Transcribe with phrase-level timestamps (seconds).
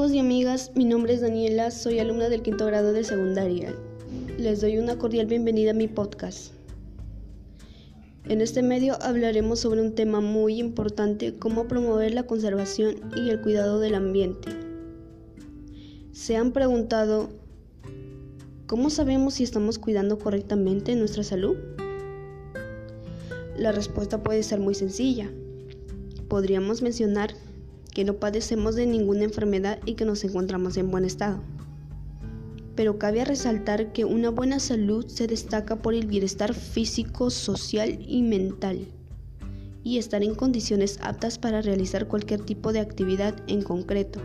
[0.00, 3.74] amigos y amigas, mi nombre es Daniela, soy alumna del quinto grado de secundaria.
[4.38, 6.54] Les doy una cordial bienvenida a mi podcast.
[8.24, 13.42] En este medio hablaremos sobre un tema muy importante, cómo promover la conservación y el
[13.42, 14.48] cuidado del ambiente.
[16.12, 17.28] ¿Se han preguntado
[18.66, 21.58] cómo sabemos si estamos cuidando correctamente nuestra salud?
[23.54, 25.30] La respuesta puede ser muy sencilla.
[26.26, 27.34] Podríamos mencionar
[27.90, 31.40] que no padecemos de ninguna enfermedad y que nos encontramos en buen estado.
[32.76, 38.22] Pero cabe resaltar que una buena salud se destaca por el bienestar físico, social y
[38.22, 38.86] mental,
[39.82, 44.20] y estar en condiciones aptas para realizar cualquier tipo de actividad en concreto.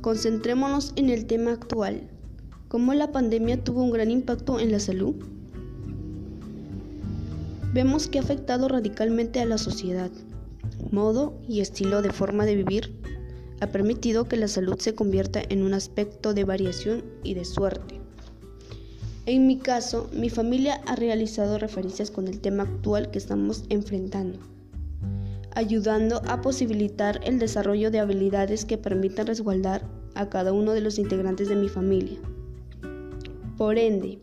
[0.00, 2.08] Concentrémonos en el tema actual,
[2.68, 5.14] cómo la pandemia tuvo un gran impacto en la salud.
[7.72, 10.10] Vemos que ha afectado radicalmente a la sociedad,
[10.92, 12.94] modo y estilo de forma de vivir
[13.60, 18.00] ha permitido que la salud se convierta en un aspecto de variación y de suerte.
[19.24, 24.40] En mi caso, mi familia ha realizado referencias con el tema actual que estamos enfrentando,
[25.54, 30.98] ayudando a posibilitar el desarrollo de habilidades que permitan resguardar a cada uno de los
[30.98, 32.18] integrantes de mi familia.
[33.56, 34.18] Por ende,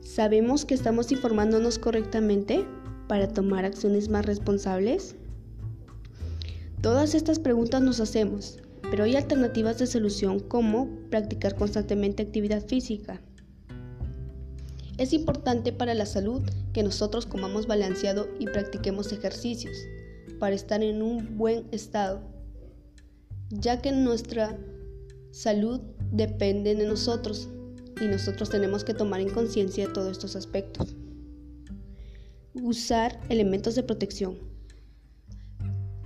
[0.00, 2.66] ¿sabemos que estamos informándonos correctamente
[3.06, 5.14] para tomar acciones más responsables?
[6.82, 13.20] Todas estas preguntas nos hacemos, pero hay alternativas de solución como practicar constantemente actividad física.
[14.96, 19.76] Es importante para la salud que nosotros comamos balanceado y practiquemos ejercicios
[20.38, 22.20] para estar en un buen estado,
[23.50, 24.56] ya que nuestra
[25.32, 25.80] salud
[26.12, 27.48] depende de nosotros
[28.00, 30.94] y nosotros tenemos que tomar en conciencia todos estos aspectos.
[32.54, 34.47] Usar elementos de protección.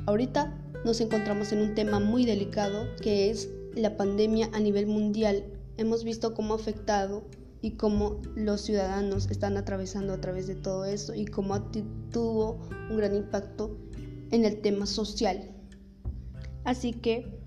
[0.06, 0.52] Ahorita
[0.84, 5.44] nos encontramos en un tema muy delicado que es la pandemia a nivel mundial.
[5.76, 7.22] Hemos visto cómo ha afectado
[7.60, 11.62] y cómo los ciudadanos están atravesando a través de todo eso y cómo
[12.10, 12.58] tuvo
[12.90, 13.78] un gran impacto
[14.32, 15.52] en el tema social.
[16.64, 17.38] Así que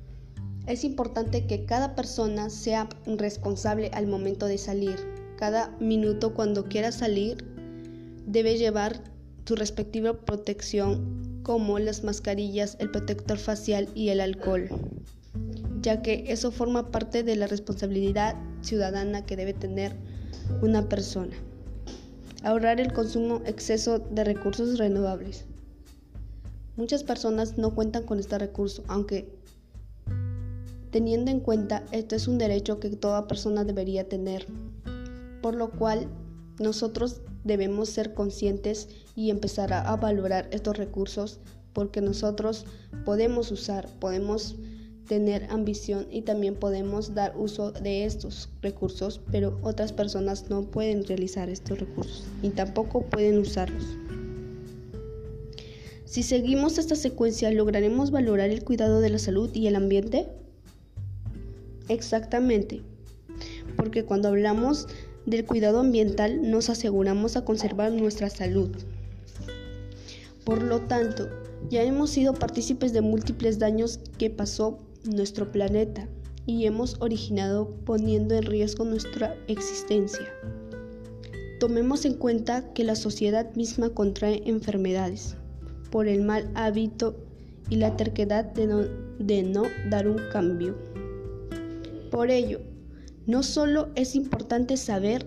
[0.66, 4.96] es importante que cada persona sea responsable al momento de salir.
[5.38, 7.44] Cada minuto cuando quiera salir
[8.26, 9.04] debe llevar
[9.46, 14.68] su respectiva protección como las mascarillas, el protector facial y el alcohol,
[15.80, 19.96] ya que eso forma parte de la responsabilidad ciudadana que debe tener
[20.64, 21.36] una persona.
[22.42, 25.46] Ahorrar el consumo exceso de recursos renovables.
[26.78, 29.30] Muchas personas no cuentan con este recurso, aunque
[30.90, 34.48] teniendo en cuenta esto es un derecho que toda persona debería tener,
[35.44, 36.08] por lo cual
[36.60, 41.40] nosotros debemos ser conscientes y empezar a, valorar estos recursos
[41.72, 42.66] porque nosotros
[43.06, 44.56] podemos usar, podemos
[45.08, 51.06] tener ambición y también podemos dar uso de estos recursos, pero otras personas no pueden
[51.06, 53.86] realizar estos recursos y tampoco pueden usarlos.
[56.06, 60.28] Si seguimos esta secuencia, ¿lograremos valorar el cuidado de la salud y el ambiente?
[61.90, 62.82] Exactamente,
[63.76, 64.88] porque cuando hablamos
[65.26, 68.70] del cuidado ambiental nos aseguramos a conservar nuestra salud.
[70.44, 71.28] Por lo tanto,
[71.70, 76.08] ya hemos sido partícipes de múltiples daños que pasó nuestro planeta
[76.46, 80.32] y hemos originado poniendo en riesgo nuestra existencia.
[81.60, 85.36] Tomemos en cuenta que la sociedad misma contrae enfermedades
[85.90, 87.16] por el mal hábito
[87.70, 90.76] y la terquedad de no, dar un cambio.
[92.12, 92.60] Por ello,
[93.28, 95.26] no solo es importante saber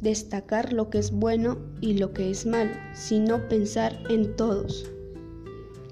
[0.00, 4.90] destacar lo que es bueno y lo que es malo, sino pensar en todos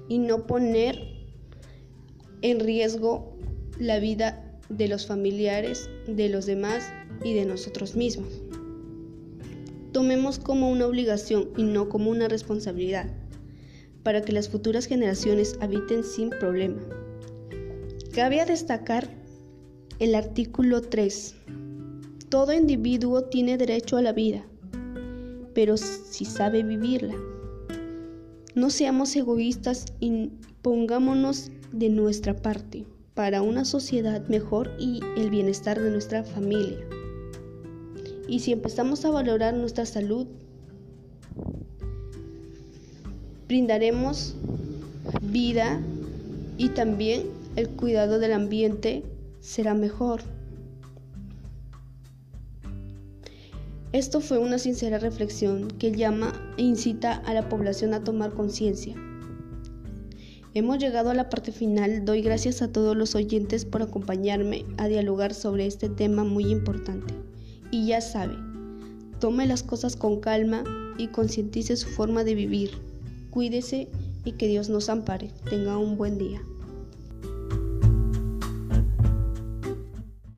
[0.07, 0.99] y no poner
[2.41, 3.35] en riesgo
[3.79, 6.91] la vida de los familiares, de los demás
[7.23, 8.29] y de nosotros mismos.
[9.91, 13.09] Tomemos como una obligación y no como una responsabilidad
[14.03, 16.81] para que las futuras generaciones habiten sin problema.
[18.13, 19.22] Cabe destacar
[20.03, 21.33] el artículo 3.
[22.27, 24.43] Todo individuo tiene derecho a la vida,
[25.53, 27.15] pero si sabe vivirla.
[28.53, 35.79] No seamos egoístas y pongámonos de nuestra parte para una sociedad mejor y el bienestar
[35.79, 36.85] de nuestra familia.
[38.27, 40.27] Y si empezamos a valorar nuestra salud,
[43.47, 44.35] brindaremos
[45.21, 45.81] vida
[46.57, 47.23] y también
[47.55, 49.03] el cuidado del ambiente
[49.43, 50.21] será mejor.
[53.91, 58.95] Esto fue una sincera reflexión que llama e incita a la población a tomar conciencia
[60.55, 62.05] Hemos llegado a la parte final.
[62.05, 67.15] Doy gracias a todos los oyentes por acompañarme a dialogar sobre este tema muy importante.
[67.71, 68.35] Y ya sabe,
[69.19, 70.63] tome las cosas con calma
[70.99, 72.69] y concientice su forma de vivir.
[73.31, 73.87] Cuídese
[74.25, 75.31] y que Dios nos ampare.
[75.49, 76.39] Tenga un buen día.